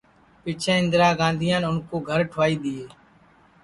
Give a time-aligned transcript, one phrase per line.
[0.43, 2.85] پِچھیں اِندرا گاندھیان اُن کُو گھر ٹُھوائی دؔیئے